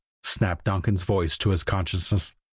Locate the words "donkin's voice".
0.65-1.37